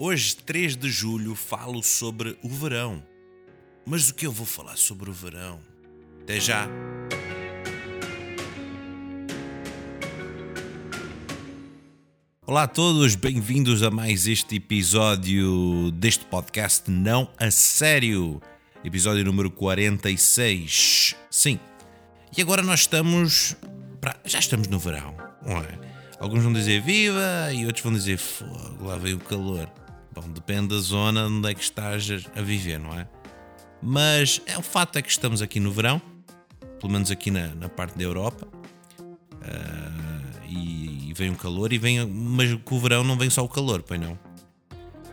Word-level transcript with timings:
Hoje, 0.00 0.36
3 0.36 0.76
de 0.76 0.88
julho, 0.88 1.34
falo 1.34 1.82
sobre 1.82 2.38
o 2.40 2.48
verão. 2.48 3.02
Mas 3.84 4.08
o 4.08 4.14
que 4.14 4.28
eu 4.28 4.30
vou 4.30 4.46
falar 4.46 4.76
sobre 4.76 5.10
o 5.10 5.12
verão? 5.12 5.58
Até 6.22 6.38
já! 6.38 6.68
Olá 12.46 12.62
a 12.62 12.68
todos, 12.68 13.16
bem-vindos 13.16 13.82
a 13.82 13.90
mais 13.90 14.28
este 14.28 14.54
episódio 14.54 15.90
deste 15.90 16.24
podcast 16.26 16.88
Não 16.88 17.28
a 17.36 17.50
Sério. 17.50 18.40
Episódio 18.84 19.24
número 19.24 19.50
46. 19.50 21.16
Sim. 21.28 21.58
E 22.36 22.40
agora 22.40 22.62
nós 22.62 22.82
estamos. 22.82 23.56
Pra... 24.00 24.14
Já 24.24 24.38
estamos 24.38 24.68
no 24.68 24.78
verão, 24.78 25.16
é? 25.44 25.88
Alguns 26.20 26.44
vão 26.44 26.52
dizer 26.52 26.80
viva 26.82 27.52
e 27.52 27.66
outros 27.66 27.82
vão 27.82 27.92
dizer 27.92 28.16
fogo, 28.16 28.84
lá 28.84 28.96
veio 28.96 29.16
o 29.16 29.20
calor. 29.20 29.68
Bom, 30.20 30.30
depende 30.30 30.74
da 30.74 30.80
zona 30.80 31.26
onde 31.26 31.48
é 31.48 31.54
que 31.54 31.62
estás 31.62 32.08
a 32.34 32.42
viver, 32.42 32.80
não 32.80 32.92
é? 32.98 33.06
Mas 33.80 34.42
é 34.46 34.58
o 34.58 34.62
fato 34.62 34.98
é 34.98 35.02
que 35.02 35.08
estamos 35.08 35.40
aqui 35.40 35.60
no 35.60 35.70
verão, 35.70 36.02
pelo 36.80 36.92
menos 36.92 37.08
aqui 37.12 37.30
na, 37.30 37.54
na 37.54 37.68
parte 37.68 37.96
da 37.96 38.02
Europa, 38.02 38.48
uh, 38.98 40.48
e, 40.48 41.10
e, 41.10 41.14
vem 41.14 41.30
o 41.30 41.36
calor, 41.36 41.72
e 41.72 41.78
vem, 41.78 42.04
mas 42.04 42.52
com 42.64 42.74
o 42.74 42.80
verão 42.80 43.04
não 43.04 43.16
vem 43.16 43.30
só 43.30 43.44
o 43.44 43.48
calor, 43.48 43.80
pois 43.80 44.00
não? 44.00 44.18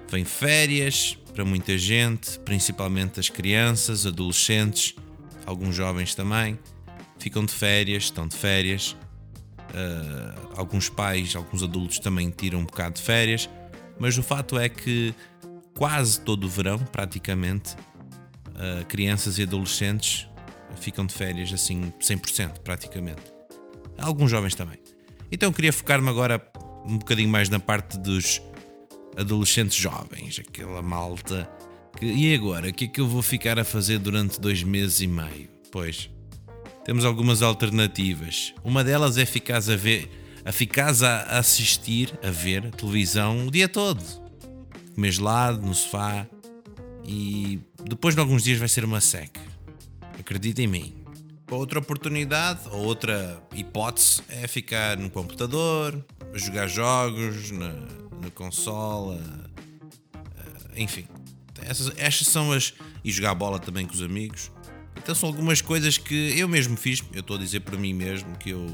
Vem 0.09 0.25
férias 0.25 1.15
para 1.35 1.45
muita 1.45 1.77
gente, 1.77 2.39
principalmente 2.39 3.19
as 3.19 3.29
crianças, 3.29 4.07
adolescentes, 4.07 4.95
alguns 5.45 5.75
jovens 5.75 6.15
também, 6.15 6.57
ficam 7.19 7.45
de 7.45 7.53
férias, 7.53 8.05
estão 8.05 8.27
de 8.27 8.35
férias. 8.35 8.95
Uh, 9.69 10.53
alguns 10.55 10.89
pais, 10.89 11.35
alguns 11.35 11.61
adultos 11.61 11.99
também 11.99 12.31
tiram 12.31 12.59
um 12.59 12.65
bocado 12.65 12.95
de 12.95 13.01
férias, 13.03 13.47
mas 13.99 14.17
o 14.17 14.23
fato 14.23 14.57
é 14.57 14.69
que 14.69 15.13
quase 15.77 16.19
todo 16.21 16.45
o 16.45 16.49
verão, 16.49 16.79
praticamente, 16.79 17.75
uh, 17.75 18.85
crianças 18.87 19.37
e 19.37 19.43
adolescentes 19.43 20.27
ficam 20.79 21.05
de 21.05 21.13
férias 21.13 21.51
assim 21.53 21.93
100% 21.99 22.59
praticamente. 22.59 23.21
Alguns 23.97 24.31
jovens 24.31 24.55
também. 24.55 24.79
Então 25.31 25.51
queria 25.51 25.71
focar-me 25.71 26.09
agora 26.09 26.45
um 26.85 26.97
bocadinho 26.97 27.29
mais 27.29 27.49
na 27.49 27.59
parte 27.59 27.97
dos 27.97 28.41
adolescentes 29.17 29.75
jovens, 29.75 30.39
aquela 30.39 30.81
malta 30.81 31.49
que 31.97 32.05
e 32.05 32.35
agora, 32.35 32.69
o 32.69 32.73
que 32.73 32.85
é 32.85 32.87
que 32.87 32.99
eu 32.99 33.07
vou 33.07 33.21
ficar 33.21 33.57
a 33.57 33.63
fazer 33.63 33.99
durante 33.99 34.39
dois 34.39 34.61
meses 34.63 34.99
e 34.99 35.07
meio? 35.07 35.49
Pois, 35.71 36.09
temos 36.83 37.05
algumas 37.05 37.41
alternativas. 37.41 38.53
Uma 38.63 38.83
delas 38.83 39.17
é 39.17 39.25
ficar 39.25 39.57
a 39.57 39.75
ver, 39.75 40.09
a 40.45 40.51
ficares 40.51 41.01
a 41.01 41.39
assistir, 41.39 42.17
a 42.23 42.29
ver 42.29 42.71
televisão 42.71 43.47
o 43.47 43.51
dia 43.51 43.67
todo. 43.67 44.01
Comer 44.93 45.11
gelado 45.11 45.65
no 45.65 45.73
sofá 45.73 46.27
e 47.03 47.59
depois 47.83 48.13
de 48.15 48.21
alguns 48.21 48.43
dias 48.43 48.59
vai 48.59 48.67
ser 48.67 48.85
uma 48.85 49.01
seca. 49.01 49.41
Acredita 50.19 50.61
em 50.61 50.67
mim. 50.67 50.93
Outra 51.49 51.79
oportunidade 51.79 52.61
ou 52.71 52.85
outra 52.85 53.41
hipótese 53.53 54.21
é 54.29 54.47
ficar 54.47 54.97
no 54.97 55.09
computador, 55.09 56.03
jogar 56.33 56.67
jogos 56.67 57.51
na, 57.51 57.73
na 58.21 58.31
consola, 58.33 59.19
eh, 60.15 60.81
enfim. 60.81 61.05
Essas, 61.61 61.91
estas 61.97 62.27
são 62.27 62.51
as. 62.51 62.73
e 63.03 63.11
jogar 63.11 63.35
bola 63.35 63.59
também 63.59 63.85
com 63.85 63.93
os 63.93 64.01
amigos. 64.01 64.51
Então 64.95 65.13
são 65.13 65.29
algumas 65.29 65.61
coisas 65.61 65.97
que 65.97 66.33
eu 66.37 66.47
mesmo 66.47 66.75
fiz. 66.77 67.03
Eu 67.13 67.19
estou 67.19 67.35
a 67.35 67.39
dizer 67.39 67.59
para 67.61 67.77
mim 67.77 67.93
mesmo 67.93 68.35
que 68.37 68.49
eu, 68.49 68.65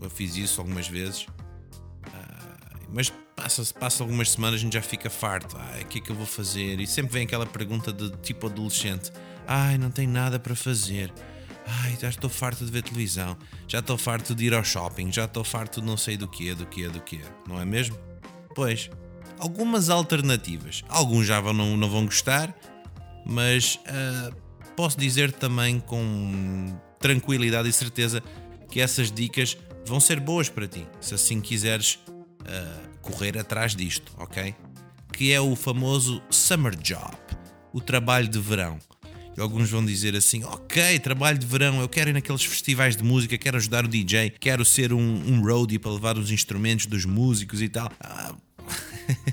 eu 0.00 0.10
fiz 0.10 0.36
isso 0.36 0.60
algumas 0.60 0.88
vezes. 0.88 1.22
Uh, 1.22 2.88
mas 2.92 3.12
passa, 3.36 3.64
passa 3.74 4.02
algumas 4.02 4.30
semanas 4.30 4.60
a 4.60 4.62
gente 4.62 4.74
já 4.74 4.82
fica 4.82 5.10
farto. 5.10 5.56
Ai, 5.58 5.82
o 5.82 5.86
que 5.86 5.98
é 5.98 6.00
que 6.00 6.10
eu 6.10 6.16
vou 6.16 6.26
fazer? 6.26 6.80
E 6.80 6.86
sempre 6.86 7.12
vem 7.12 7.24
aquela 7.24 7.46
pergunta 7.46 7.92
de 7.92 8.10
tipo 8.18 8.46
adolescente: 8.46 9.12
Ai, 9.46 9.78
não 9.78 9.90
tenho 9.90 10.10
nada 10.10 10.38
para 10.38 10.54
fazer. 10.54 11.12
Ai, 11.66 11.96
já 12.00 12.08
estou 12.08 12.28
farto 12.28 12.64
de 12.64 12.70
ver 12.70 12.82
televisão. 12.82 13.36
Já 13.68 13.78
estou 13.78 13.96
farto 13.96 14.34
de 14.34 14.44
ir 14.44 14.54
ao 14.54 14.64
shopping. 14.64 15.12
Já 15.12 15.24
estou 15.24 15.44
farto 15.44 15.80
de 15.80 15.86
não 15.86 15.96
sei 15.96 16.16
do 16.16 16.26
que, 16.26 16.52
do 16.54 16.66
que, 16.66 16.88
do 16.88 17.00
que. 17.00 17.20
Não 17.46 17.60
é 17.60 17.64
mesmo? 17.64 17.96
Pois, 18.54 18.90
algumas 19.38 19.88
alternativas. 19.88 20.82
Alguns 20.88 21.26
já 21.26 21.40
vão, 21.40 21.52
não, 21.52 21.76
não 21.76 21.88
vão 21.88 22.04
gostar, 22.04 22.54
mas 23.24 23.76
uh, 23.76 24.34
posso 24.74 24.98
dizer 24.98 25.32
também 25.32 25.78
com 25.78 26.76
tranquilidade 26.98 27.68
e 27.68 27.72
certeza 27.72 28.22
que 28.68 28.80
essas 28.80 29.10
dicas 29.10 29.56
vão 29.86 30.00
ser 30.00 30.20
boas 30.20 30.48
para 30.48 30.66
ti, 30.66 30.86
se 31.00 31.14
assim 31.14 31.40
quiseres 31.40 31.98
uh, 32.40 32.98
correr 33.00 33.38
atrás 33.38 33.74
disto, 33.74 34.12
ok? 34.18 34.54
Que 35.12 35.32
é 35.32 35.40
o 35.40 35.56
famoso 35.56 36.22
summer 36.30 36.76
job, 36.76 37.16
o 37.72 37.80
trabalho 37.80 38.28
de 38.28 38.38
verão. 38.38 38.78
E 39.36 39.40
alguns 39.40 39.70
vão 39.70 39.84
dizer 39.84 40.16
assim: 40.16 40.44
ok, 40.44 40.98
trabalho 40.98 41.38
de 41.38 41.46
verão, 41.46 41.80
eu 41.80 41.88
quero 41.88 42.10
ir 42.10 42.12
naqueles 42.12 42.44
festivais 42.44 42.96
de 42.96 43.02
música, 43.02 43.38
quero 43.38 43.56
ajudar 43.56 43.84
o 43.84 43.88
DJ, 43.88 44.30
quero 44.30 44.64
ser 44.64 44.92
um, 44.92 45.00
um 45.00 45.42
roadie 45.42 45.78
para 45.78 45.92
levar 45.92 46.18
os 46.18 46.30
instrumentos 46.30 46.86
dos 46.86 47.04
músicos 47.04 47.62
e 47.62 47.68
tal. 47.68 47.90
Ah, 48.00 48.34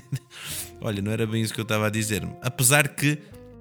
olha, 0.80 1.02
não 1.02 1.12
era 1.12 1.26
bem 1.26 1.42
isso 1.42 1.52
que 1.52 1.60
eu 1.60 1.64
estava 1.64 1.86
a 1.86 1.90
dizer. 1.90 2.26
Apesar 2.42 2.88
que 2.88 3.18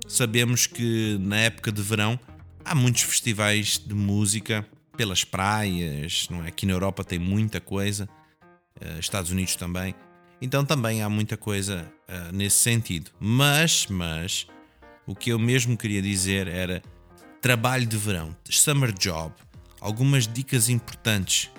sabemos 0.07 0.67
que 0.67 1.17
na 1.19 1.37
época 1.37 1.71
de 1.71 1.81
verão 1.81 2.19
há 2.63 2.75
muitos 2.75 3.01
festivais 3.03 3.81
de 3.83 3.93
música 3.93 4.65
pelas 4.97 5.23
praias, 5.23 6.27
não 6.29 6.43
é? 6.43 6.47
Aqui 6.47 6.65
na 6.65 6.73
Europa 6.73 7.03
tem 7.03 7.19
muita 7.19 7.61
coisa, 7.61 8.09
uh, 8.81 8.99
Estados 8.99 9.31
Unidos 9.31 9.55
também. 9.55 9.93
Então 10.41 10.65
também 10.65 11.01
há 11.01 11.09
muita 11.09 11.37
coisa 11.37 11.89
uh, 12.09 12.35
nesse 12.35 12.57
sentido. 12.57 13.11
Mas, 13.19 13.87
mas, 13.87 14.47
o 15.05 15.15
que 15.15 15.31
eu 15.31 15.39
mesmo 15.39 15.77
queria 15.77 16.01
dizer 16.01 16.47
era 16.47 16.81
trabalho 17.41 17.85
de 17.85 17.95
verão, 17.95 18.35
summer 18.49 18.91
job, 18.91 19.33
algumas 19.79 20.27
dicas 20.27 20.67
importantes. 20.67 21.49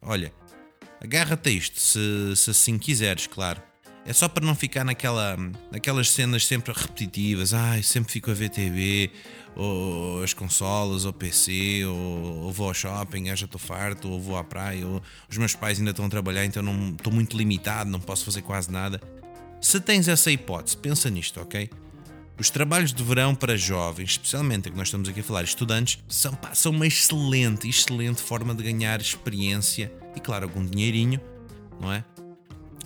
Olha, 0.00 0.32
agarra-te 1.00 1.50
a 1.50 1.52
isto, 1.52 1.78
se, 1.78 2.34
se 2.34 2.50
assim 2.50 2.78
quiseres, 2.78 3.26
claro. 3.26 3.67
É 4.08 4.12
só 4.14 4.26
para 4.26 4.42
não 4.42 4.54
ficar 4.54 4.84
naquela, 4.84 5.36
naquelas 5.70 6.10
cenas 6.10 6.46
sempre 6.46 6.72
repetitivas. 6.72 7.52
Ai, 7.52 7.82
sempre 7.82 8.10
fico 8.10 8.30
a 8.30 8.34
ver 8.34 8.48
TV, 8.48 9.10
ou 9.54 10.22
as 10.22 10.32
consolas, 10.32 11.04
ou 11.04 11.12
PC, 11.12 11.84
ou, 11.84 12.44
ou 12.44 12.50
vou 12.50 12.68
ao 12.68 12.72
shopping, 12.72 13.26
já 13.36 13.44
estou 13.44 13.60
farto, 13.60 14.08
ou 14.08 14.18
vou 14.18 14.38
à 14.38 14.42
praia, 14.42 14.86
ou 14.86 15.02
os 15.28 15.36
meus 15.36 15.54
pais 15.54 15.78
ainda 15.78 15.90
estão 15.90 16.06
a 16.06 16.08
trabalhar, 16.08 16.46
então 16.46 16.62
não 16.62 16.92
estou 16.92 17.12
muito 17.12 17.36
limitado, 17.36 17.90
não 17.90 18.00
posso 18.00 18.24
fazer 18.24 18.40
quase 18.40 18.72
nada. 18.72 18.98
Se 19.60 19.78
tens 19.78 20.08
essa 20.08 20.32
hipótese, 20.32 20.74
pensa 20.78 21.10
nisto, 21.10 21.38
ok? 21.38 21.68
Os 22.38 22.48
trabalhos 22.48 22.94
de 22.94 23.02
verão 23.02 23.34
para 23.34 23.58
jovens, 23.58 24.12
especialmente 24.12 24.70
que 24.70 24.76
nós 24.78 24.88
estamos 24.88 25.06
aqui 25.10 25.20
a 25.20 25.22
falar, 25.22 25.44
estudantes, 25.44 26.02
são, 26.08 26.32
pá, 26.32 26.54
são 26.54 26.72
uma 26.72 26.86
excelente, 26.86 27.68
excelente 27.68 28.22
forma 28.22 28.54
de 28.54 28.62
ganhar 28.62 29.02
experiência 29.02 29.92
e, 30.16 30.20
claro, 30.20 30.46
algum 30.46 30.64
dinheirinho, 30.64 31.20
não 31.78 31.92
é? 31.92 32.02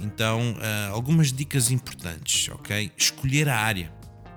Então, 0.03 0.53
uh, 0.53 0.93
algumas 0.93 1.33
dicas 1.33 1.71
importantes, 1.71 2.49
ok? 2.49 2.91
Escolher 2.97 3.49
a 3.49 3.57
área. 3.57 3.93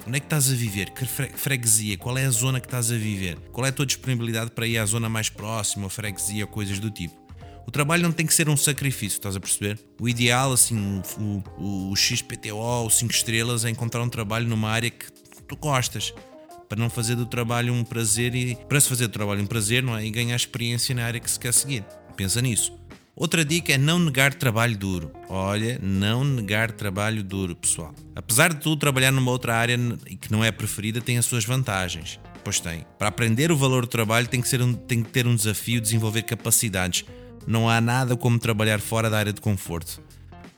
Onde 0.07 0.17
é 0.17 0.19
que 0.19 0.27
estás 0.27 0.51
a 0.51 0.55
viver? 0.55 0.91
Que 0.91 1.05
freguesia? 1.05 1.97
Qual 1.97 2.15
é 2.15 2.25
a 2.25 2.29
zona 2.29 2.59
que 2.59 2.67
estás 2.67 2.91
a 2.91 2.95
viver? 2.95 3.39
Qual 3.51 3.65
é 3.65 3.69
a 3.69 3.71
tua 3.71 3.87
disponibilidade 3.87 4.51
para 4.51 4.67
ir 4.67 4.77
à 4.77 4.85
zona 4.85 5.09
mais 5.09 5.29
próxima, 5.29 5.89
freguesia, 5.89 6.45
coisas 6.45 6.79
do 6.79 6.91
tipo? 6.91 7.15
O 7.65 7.71
trabalho 7.71 8.03
não 8.03 8.11
tem 8.11 8.27
que 8.27 8.33
ser 8.33 8.47
um 8.47 8.55
sacrifício, 8.55 9.17
estás 9.17 9.35
a 9.35 9.39
perceber? 9.39 9.79
O 9.99 10.07
ideal, 10.07 10.53
assim, 10.53 11.01
o, 11.17 11.43
o, 11.57 11.91
o 11.91 11.95
XPTO, 11.95 12.85
o 12.85 12.89
5 12.89 13.11
estrelas, 13.11 13.65
é 13.65 13.69
encontrar 13.71 14.03
um 14.03 14.09
trabalho 14.09 14.47
numa 14.47 14.69
área 14.69 14.91
que 14.91 15.11
tu 15.47 15.55
gostas. 15.55 16.13
Para 16.69 16.79
não 16.79 16.89
fazer 16.89 17.15
do 17.15 17.25
trabalho 17.25 17.73
um 17.73 17.83
prazer 17.83 18.35
e. 18.35 18.55
Para 18.55 18.79
se 18.79 18.89
fazer 18.89 19.07
do 19.07 19.13
trabalho 19.13 19.41
um 19.41 19.47
prazer, 19.47 19.81
não 19.81 19.97
é? 19.97 20.05
E 20.05 20.11
ganhar 20.11 20.35
experiência 20.35 20.93
na 20.93 21.05
área 21.05 21.19
que 21.19 21.29
se 21.29 21.39
quer 21.39 21.53
seguir. 21.53 21.83
Pensa 22.15 22.41
nisso. 22.41 22.73
Outra 23.17 23.45
dica 23.45 23.71
é 23.71 23.77
não 23.77 23.97
negar 23.97 24.33
trabalho 24.33 24.77
duro. 24.77 25.09
Olha, 25.29 25.79
não 25.81 26.25
negar 26.25 26.69
trabalho 26.69 27.23
duro, 27.23 27.55
pessoal. 27.55 27.95
Apesar 28.13 28.53
de 28.53 28.59
tu 28.59 28.75
trabalhar 28.75 29.09
numa 29.09 29.31
outra 29.31 29.55
área 29.55 29.77
que 30.19 30.29
não 30.29 30.43
é 30.43 30.51
preferida, 30.51 30.99
tem 30.99 31.17
as 31.17 31.25
suas 31.25 31.45
vantagens. 31.45 32.19
Pois 32.43 32.59
tem. 32.59 32.85
Para 32.99 33.07
aprender 33.07 33.53
o 33.53 33.57
valor 33.57 33.83
do 33.83 33.87
trabalho 33.87 34.27
tem 34.27 34.41
que, 34.41 34.49
ser 34.49 34.61
um, 34.61 34.73
tem 34.73 35.01
que 35.01 35.11
ter 35.11 35.25
um 35.25 35.33
desafio, 35.33 35.79
desenvolver 35.79 36.23
capacidades. 36.23 37.05
Não 37.47 37.69
há 37.69 37.79
nada 37.79 38.17
como 38.17 38.37
trabalhar 38.37 38.81
fora 38.81 39.09
da 39.09 39.17
área 39.17 39.31
de 39.31 39.39
conforto. 39.39 40.01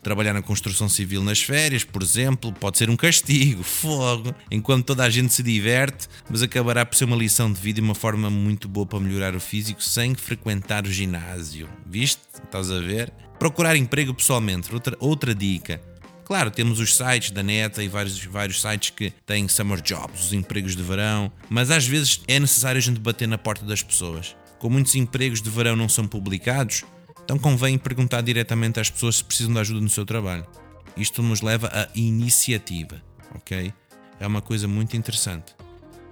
Trabalhar 0.01 0.33
na 0.33 0.41
construção 0.41 0.87
civil 0.87 1.23
nas 1.23 1.39
férias, 1.39 1.83
por 1.83 2.01
exemplo, 2.01 2.53
pode 2.53 2.77
ser 2.77 2.89
um 2.89 2.95
castigo, 2.95 3.61
fogo, 3.63 4.33
enquanto 4.49 4.85
toda 4.85 5.03
a 5.03 5.09
gente 5.09 5.33
se 5.33 5.43
diverte, 5.43 6.07
mas 6.29 6.41
acabará 6.41 6.85
por 6.85 6.95
ser 6.95 7.05
uma 7.05 7.15
lição 7.15 7.51
de 7.51 7.59
vida 7.59 7.79
e 7.79 7.83
uma 7.83 7.95
forma 7.95 8.29
muito 8.29 8.67
boa 8.67 8.85
para 8.85 8.99
melhorar 8.99 9.35
o 9.35 9.39
físico 9.39 9.83
sem 9.83 10.15
frequentar 10.15 10.85
o 10.85 10.91
ginásio. 10.91 11.67
Viste? 11.85 12.21
Estás 12.43 12.71
a 12.71 12.79
ver? 12.79 13.11
Procurar 13.37 13.75
emprego 13.75 14.13
pessoalmente, 14.13 14.73
outra, 14.73 14.95
outra 14.99 15.35
dica. 15.35 15.81
Claro, 16.27 16.51
temos 16.51 16.81
os 16.81 16.93
sites 16.93 17.31
da 17.31 17.41
Neta 17.41 17.81
e 17.81 17.87
vários, 17.87 18.21
vários 18.25 18.61
sites 18.61 18.89
que 18.89 19.13
têm 19.25 19.47
summer 19.47 19.81
jobs, 19.81 20.25
os 20.25 20.33
empregos 20.33 20.75
de 20.75 20.83
verão, 20.83 21.31
mas 21.49 21.71
às 21.71 21.87
vezes 21.87 22.21
é 22.27 22.37
necessário 22.37 22.77
a 22.77 22.81
gente 22.81 22.99
bater 22.99 23.29
na 23.29 23.37
porta 23.37 23.65
das 23.65 23.81
pessoas. 23.81 24.35
Como 24.59 24.73
muitos 24.73 24.93
empregos 24.95 25.41
de 25.41 25.49
verão 25.49 25.75
não 25.75 25.87
são 25.87 26.05
publicados, 26.05 26.83
então 27.27 27.37
convém 27.37 27.77
perguntar 27.77 28.21
diretamente 28.21 28.79
às 28.79 28.89
pessoas 28.89 29.17
se 29.17 29.23
precisam 29.25 29.51
de 29.51 29.59
ajuda 29.59 29.81
no 29.81 29.89
seu 29.89 30.05
trabalho. 30.05 30.47
Isto 30.95 31.21
nos 31.21 31.41
leva 31.41 31.67
à 31.67 31.89
iniciativa, 31.93 33.03
ok? 33.35 33.73
É 34.17 34.25
uma 34.25 34.41
coisa 34.41 34.65
muito 34.65 34.95
interessante. 34.95 35.53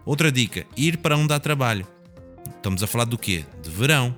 Outra 0.05 0.29
dica: 0.29 0.65
ir 0.75 0.97
para 0.97 1.15
onde 1.15 1.33
há 1.33 1.39
trabalho. 1.39 1.87
Estamos 2.57 2.83
a 2.83 2.87
falar 2.87 3.05
do 3.05 3.17
quê? 3.17 3.45
De 3.63 3.69
verão. 3.69 4.13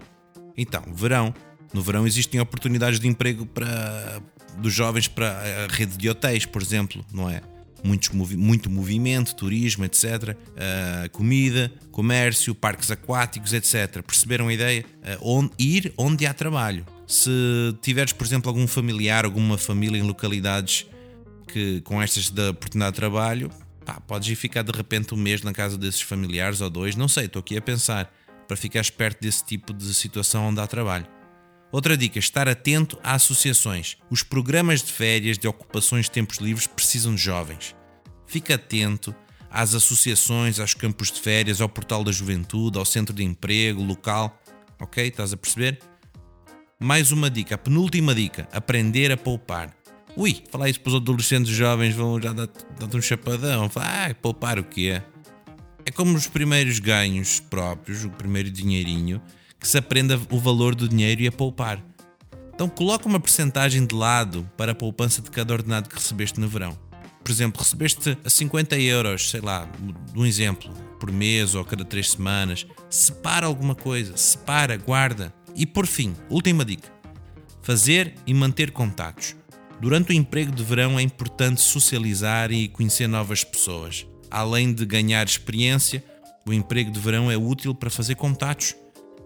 Então, 0.57 0.83
verão. 0.91 1.31
No 1.71 1.83
verão 1.83 2.07
existem 2.07 2.41
oportunidades 2.41 2.99
de 2.99 3.07
emprego 3.07 3.45
para 3.45 4.19
dos 4.57 4.73
jovens 4.73 5.07
para 5.07 5.29
a 5.29 5.67
rede 5.67 5.95
de 5.97 6.09
hotéis, 6.09 6.47
por 6.47 6.63
exemplo, 6.63 7.05
não 7.13 7.29
é? 7.29 7.43
Muitos, 7.83 8.09
muito 8.09 8.69
movimento, 8.69 9.35
turismo, 9.35 9.85
etc. 9.85 10.03
Uh, 10.35 11.09
comida, 11.11 11.71
comércio, 11.91 12.53
parques 12.55 12.91
aquáticos, 12.91 13.53
etc. 13.53 14.01
Perceberam 14.01 14.47
a 14.47 14.53
ideia? 14.53 14.85
Uh, 15.21 15.39
onde, 15.39 15.51
ir 15.59 15.93
onde 15.97 16.25
há 16.25 16.33
trabalho. 16.33 16.85
Se 17.05 17.29
tiveres, 17.81 18.11
por 18.11 18.25
exemplo, 18.25 18.49
algum 18.49 18.67
familiar, 18.67 19.25
alguma 19.25 19.57
família 19.57 19.97
em 19.97 20.03
localidades 20.03 20.85
que 21.47 21.81
com 21.81 22.01
estas 22.01 22.29
da 22.29 22.51
oportunidade 22.51 22.93
de 22.93 22.99
trabalho, 22.99 23.49
pá, 23.85 23.99
podes 24.01 24.29
ir 24.29 24.35
ficar 24.35 24.63
de 24.63 24.71
repente 24.71 25.13
um 25.13 25.17
mês 25.17 25.41
na 25.41 25.53
casa 25.53 25.77
desses 25.77 26.01
familiares 26.01 26.59
ou 26.61 26.69
dois, 26.69 26.95
não 26.95 27.07
sei, 27.07 27.25
estou 27.25 27.39
aqui 27.39 27.57
a 27.57 27.61
pensar, 27.61 28.13
para 28.47 28.57
ficar 28.57 28.85
perto 28.91 29.21
desse 29.21 29.43
tipo 29.45 29.73
de 29.73 29.93
situação 29.93 30.47
onde 30.47 30.59
há 30.59 30.67
trabalho. 30.67 31.07
Outra 31.71 31.97
dica: 31.97 32.19
estar 32.19 32.47
atento 32.47 32.97
a 33.03 33.13
associações. 33.15 33.97
Os 34.09 34.23
programas 34.23 34.81
de 34.81 34.91
férias, 34.91 35.37
de 35.37 35.47
ocupações 35.47 36.05
de 36.05 36.11
tempos 36.11 36.37
livres 36.37 36.67
precisam 36.67 37.13
de 37.13 37.21
jovens. 37.21 37.75
Fique 38.25 38.53
atento 38.53 39.13
às 39.49 39.73
associações, 39.73 40.59
aos 40.59 40.73
campos 40.73 41.11
de 41.11 41.19
férias, 41.19 41.61
ao 41.61 41.69
portal 41.69 42.03
da 42.03 42.11
juventude, 42.11 42.77
ao 42.77 42.85
centro 42.85 43.13
de 43.13 43.23
emprego, 43.23 43.83
local. 43.83 44.41
Ok? 44.79 45.05
Estás 45.07 45.33
a 45.33 45.37
perceber? 45.37 45.79
Mais 46.79 47.11
uma 47.11 47.29
dica, 47.29 47.55
a 47.55 47.57
penúltima 47.57 48.13
dica: 48.13 48.47
aprender 48.51 49.11
a 49.11 49.17
poupar. 49.17 49.75
Ui, 50.15 50.43
falar 50.49 50.69
isso 50.69 50.79
para 50.81 50.89
os 50.89 50.95
adolescentes 50.95 51.51
jovens 51.51 51.93
vão 51.93 52.19
já 52.19 52.33
dar-te 52.33 52.97
um 52.97 53.01
chapadão. 53.01 53.69
ah, 53.75 54.15
poupar 54.21 54.57
o 54.57 54.63
que 54.63 54.89
é? 54.89 55.03
É 55.85 55.91
como 55.91 56.15
os 56.17 56.27
primeiros 56.27 56.79
ganhos 56.79 57.39
próprios, 57.39 58.03
o 58.03 58.09
primeiro 58.09 58.49
dinheirinho 58.49 59.21
que 59.67 59.71
se 59.71 59.77
aprenda 59.77 60.17
o 60.31 60.39
valor 60.39 60.73
do 60.73 60.87
dinheiro 60.87 61.23
e 61.23 61.27
a 61.27 61.31
poupar. 61.31 61.83
Então 62.55 62.69
coloca 62.69 63.05
uma 63.05 63.19
percentagem 63.19 63.85
de 63.85 63.93
lado 63.93 64.49
para 64.55 64.71
a 64.71 64.75
poupança 64.75 65.21
de 65.21 65.29
cada 65.29 65.51
ordenado 65.53 65.89
que 65.89 65.95
recebeste 65.95 66.39
no 66.39 66.47
verão. 66.47 66.79
Por 67.21 67.29
exemplo, 67.29 67.61
recebeste 67.61 68.17
a 68.23 68.29
50 68.29 68.79
euros, 68.79 69.29
sei 69.29 69.41
lá, 69.41 69.69
um 70.15 70.25
exemplo, 70.25 70.73
por 70.97 71.11
mês 71.11 71.53
ou 71.53 71.59
a 71.59 71.65
cada 71.65 71.83
três 71.83 72.11
semanas. 72.11 72.65
Separa 72.89 73.45
alguma 73.45 73.75
coisa, 73.75 74.15
separa, 74.15 74.77
guarda. 74.77 75.33
E 75.53 75.65
por 75.65 75.85
fim, 75.85 76.15
última 76.29 76.63
dica: 76.63 76.89
fazer 77.61 78.15
e 78.25 78.33
manter 78.33 78.71
contatos. 78.71 79.35
Durante 79.81 80.11
o 80.11 80.15
emprego 80.15 80.53
de 80.53 80.63
verão 80.63 80.97
é 80.97 81.01
importante 81.01 81.59
socializar 81.59 82.53
e 82.53 82.69
conhecer 82.69 83.07
novas 83.07 83.43
pessoas. 83.43 84.07
Além 84.31 84.73
de 84.73 84.85
ganhar 84.85 85.27
experiência, 85.27 86.01
o 86.47 86.53
emprego 86.53 86.89
de 86.89 87.01
verão 87.01 87.29
é 87.29 87.35
útil 87.35 87.75
para 87.75 87.89
fazer 87.89 88.15
contatos 88.15 88.73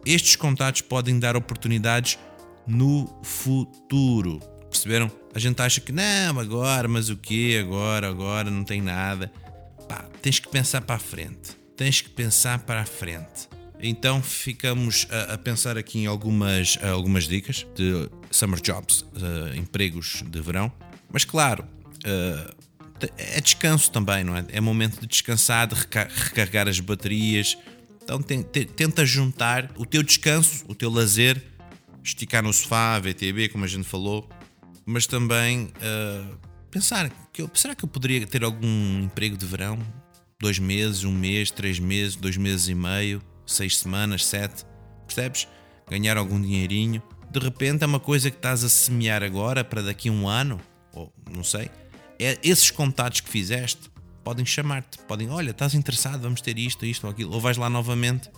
estes 0.06 0.36
contatos 0.36 0.81
podem 0.81 1.19
dar 1.19 1.36
oportunidades 1.36 2.18
no 2.68 3.07
futuro. 3.24 4.39
Perceberam? 4.69 5.12
A 5.33 5.39
gente 5.39 5.62
acha 5.62 5.81
que 5.81 5.92
não, 5.92 6.39
agora, 6.39 6.88
mas 6.88 7.09
o 7.09 7.18
que 7.18 7.57
agora, 7.57 8.07
agora 8.07 8.50
não 8.50 8.63
tem 8.63 8.81
nada. 8.81 9.31
Pá, 9.88 10.06
tens 10.21 10.39
que 10.39 10.48
pensar 10.48 10.81
para 10.81 10.95
a 10.95 11.00
frente. 11.00 11.56
Tens 11.75 12.01
que 12.01 12.09
pensar 12.09 12.59
para 12.59 12.81
a 12.81 12.86
frente. 12.86 13.50
Então 13.81 14.21
ficamos 14.21 15.07
a, 15.09 15.33
a 15.33 15.38
pensar 15.38 15.77
aqui 15.77 16.00
em 16.00 16.06
algumas, 16.06 16.77
algumas 16.83 17.27
dicas 17.27 17.65
de 17.75 18.09
summer 18.30 18.62
jobs, 18.62 19.01
uh, 19.01 19.56
empregos 19.56 20.24
de 20.27 20.39
verão. 20.39 20.71
Mas 21.12 21.25
claro, 21.25 21.65
uh, 22.06 22.56
é 23.18 23.42
descanso 23.42 23.92
também, 23.92 24.24
não 24.24 24.36
é? 24.38 24.45
É 24.50 24.62
momento 24.62 25.01
de 25.01 25.07
descansar, 25.07 25.68
de 25.68 25.75
recarregar 25.75 26.68
as 26.68 26.80
baterias, 26.80 27.57
então 28.03 28.21
tenta 28.21 29.06
juntar 29.06 29.71
o 29.77 29.86
teu 29.86 30.03
descanso, 30.03 30.65
o 30.68 30.75
teu 30.75 30.89
lazer, 30.89 31.42
esticar 32.03 32.44
no 32.44 32.51
sofá, 32.51 33.00
VTB, 33.00 33.50
como 33.50 33.63
a 33.63 33.68
gente 33.68 33.88
falou, 33.88 34.27
mas 34.86 35.06
também 35.06 35.65
uh, 35.65 36.38
pensar 36.69 37.09
que 37.31 37.42
eu, 37.42 37.50
será 37.53 37.75
que 37.75 37.86
eu 37.86 37.89
poderia 37.89 38.25
ter 38.25 38.44
algum 38.44 39.00
emprego 39.03 39.38
de 39.38 39.45
verão? 39.45 39.80
Dois 40.39 40.57
meses, 40.57 41.03
um 41.03 41.12
mês, 41.12 41.51
três 41.51 41.80
meses, 41.80 42.15
dois 42.15 42.36
meses 42.36 42.68
e 42.68 42.74
meio, 42.74 43.21
seis 43.45 43.77
semanas, 43.77 44.25
sete, 44.25 44.65
percebes? 45.06 45.48
Ganhar 45.89 46.18
algum 46.18 46.42
dinheirinho. 46.42 47.01
De 47.30 47.39
repente 47.39 47.83
é 47.83 47.86
uma 47.86 48.00
coisa 48.00 48.31
que 48.31 48.38
estás 48.38 48.63
a 48.63 48.69
semear 48.69 49.24
agora 49.24 49.63
para 49.63 49.83
daqui 49.83 50.09
a 50.09 50.12
um 50.12 50.27
ano, 50.27 50.59
ou 50.94 51.13
não 51.31 51.44
sei. 51.44 51.69
É 52.19 52.38
esses 52.44 52.71
contatos 52.71 53.21
que 53.21 53.30
fizeste 53.30 53.89
podem 54.23 54.45
chamar-te, 54.45 54.97
podem, 55.00 55.29
olha, 55.29 55.51
estás 55.51 55.73
interessado, 55.73 56.21
vamos 56.21 56.41
ter 56.41 56.57
isto, 56.57 56.85
isto 56.85 57.06
ou 57.06 57.12
aquilo, 57.12 57.33
ou 57.33 57.41
vais 57.41 57.57
lá 57.57 57.69
novamente, 57.69 58.29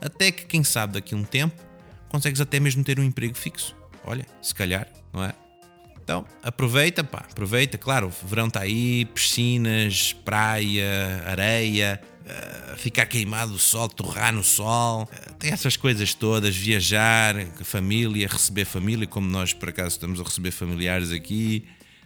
até 0.00 0.30
que, 0.32 0.44
quem 0.44 0.64
sabe, 0.64 0.94
daqui 0.94 1.14
a 1.14 1.16
um 1.16 1.24
tempo, 1.24 1.60
consegues 2.08 2.40
até 2.40 2.60
mesmo 2.60 2.84
ter 2.84 2.98
um 2.98 3.02
emprego 3.02 3.34
fixo. 3.34 3.74
Olha, 4.04 4.26
se 4.40 4.54
calhar, 4.54 4.88
não 5.12 5.24
é? 5.24 5.34
Então, 6.02 6.26
aproveita, 6.42 7.04
pá, 7.04 7.18
aproveita, 7.30 7.78
claro, 7.78 8.08
o 8.08 8.26
verão 8.26 8.48
está 8.48 8.60
aí, 8.60 9.04
piscinas, 9.04 10.12
praia, 10.12 11.22
areia, 11.26 12.00
uh, 12.22 12.76
ficar 12.76 13.06
queimado 13.06 13.54
o 13.54 13.58
sol, 13.58 13.88
torrar 13.88 14.32
no 14.32 14.42
sol, 14.42 15.04
uh, 15.04 15.34
tem 15.34 15.52
essas 15.52 15.76
coisas 15.76 16.12
todas, 16.12 16.56
viajar, 16.56 17.36
família, 17.62 18.26
receber 18.26 18.64
família, 18.64 19.06
como 19.06 19.30
nós 19.30 19.52
por 19.52 19.68
acaso 19.68 19.90
estamos 19.90 20.20
a 20.20 20.24
receber 20.24 20.50
familiares 20.50 21.12
aqui, 21.12 21.64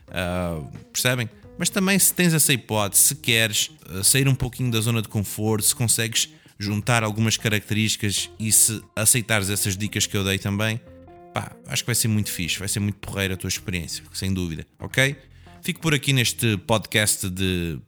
uh, 0.09 0.71
percebem? 0.93 1.31
Mas 1.59 1.71
também, 1.71 1.99
se 1.99 2.13
tens 2.13 2.35
essa 2.35 2.53
hipótese, 2.53 3.03
se 3.03 3.15
queres 3.17 3.71
eh, 3.91 4.03
sair 4.03 4.29
um 4.29 4.35
pouquinho 4.35 4.71
da 4.71 4.81
zona 4.81 5.01
de 5.01 5.09
conforto, 5.09 5.65
se 5.65 5.75
consegues 5.75 6.29
juntar 6.59 7.03
algumas 7.03 7.37
características 7.37 8.31
e 8.39 8.53
se 8.53 8.83
aceitares 8.95 9.51
essas 9.51 9.77
dicas 9.77 10.07
que 10.07 10.17
eu 10.17 10.25
dei 10.25 10.39
também, 10.39 10.81
pá, 11.33 11.53
acho 11.67 11.83
que 11.83 11.87
vai 11.87 11.95
ser 11.95 12.09
muito 12.09 12.31
fixe, 12.31 12.59
vai 12.59 12.69
ser 12.69 12.81
muito 12.81 12.97
porreira 12.97 13.35
a 13.35 13.37
tua 13.37 13.49
experiência, 13.49 14.03
sem 14.13 14.33
dúvida, 14.33 14.67
ok? 14.79 15.17
Fico 15.63 15.81
por 15.81 15.95
aqui 15.95 16.13
neste 16.13 16.57
podcast 16.59 17.29
de 17.29 17.79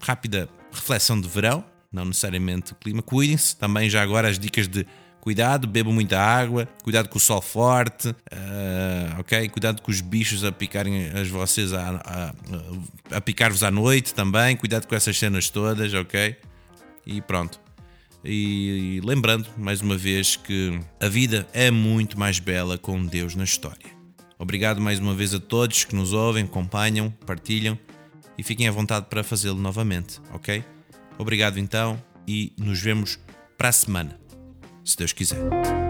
rápida 0.00 0.48
reflexão 0.72 1.20
de 1.20 1.28
verão, 1.28 1.64
não 1.90 2.04
necessariamente 2.04 2.72
o 2.72 2.74
clima. 2.74 3.02
Cuidem-se 3.02 3.56
também 3.56 3.88
já 3.88 4.02
agora 4.02 4.28
as 4.28 4.38
dicas 4.38 4.68
de 4.68 4.86
Cuidado, 5.24 5.66
bebam 5.66 5.90
muita 5.90 6.20
água, 6.20 6.68
cuidado 6.82 7.08
com 7.08 7.16
o 7.16 7.20
sol 7.20 7.40
forte, 7.40 8.10
uh, 8.10 9.20
ok? 9.20 9.48
Cuidado 9.48 9.80
com 9.80 9.90
os 9.90 10.02
bichos 10.02 10.44
a 10.44 10.52
picarem 10.52 11.06
as 11.18 11.28
vocês 11.28 11.72
a, 11.72 12.34
a, 13.10 13.16
a 13.16 13.20
picar-vos 13.22 13.62
à 13.62 13.70
noite 13.70 14.12
também, 14.12 14.54
cuidado 14.54 14.86
com 14.86 14.94
essas 14.94 15.18
cenas 15.18 15.48
todas, 15.48 15.94
ok? 15.94 16.36
E 17.06 17.22
pronto. 17.22 17.58
E, 18.22 18.98
e 18.98 19.00
lembrando, 19.00 19.48
mais 19.56 19.80
uma 19.80 19.96
vez, 19.96 20.36
que 20.36 20.78
a 21.00 21.08
vida 21.08 21.48
é 21.54 21.70
muito 21.70 22.18
mais 22.18 22.38
bela 22.38 22.76
com 22.76 23.02
Deus 23.02 23.34
na 23.34 23.44
história. 23.44 23.94
Obrigado 24.38 24.78
mais 24.78 24.98
uma 24.98 25.14
vez 25.14 25.32
a 25.32 25.40
todos 25.40 25.84
que 25.84 25.96
nos 25.96 26.12
ouvem, 26.12 26.44
acompanham, 26.44 27.10
partilham 27.24 27.78
e 28.36 28.42
fiquem 28.42 28.68
à 28.68 28.70
vontade 28.70 29.06
para 29.08 29.24
fazê-lo 29.24 29.58
novamente, 29.58 30.20
ok? 30.34 30.62
Obrigado 31.16 31.58
então 31.58 31.98
e 32.28 32.52
nos 32.58 32.78
vemos 32.78 33.18
para 33.56 33.70
a 33.70 33.72
semana 33.72 34.22
se 34.84 34.96
Deus 34.96 35.12
quiser. 35.12 35.83